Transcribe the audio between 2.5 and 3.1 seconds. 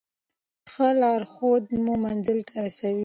رسوي.